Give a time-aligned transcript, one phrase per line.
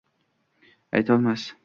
[0.97, 1.53] Aytolmas